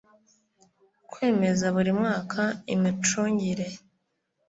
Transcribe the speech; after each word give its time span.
kwemeza 1.11 1.65
buri 1.75 1.91
mwaka 1.99 2.41
imicungire 2.73 3.65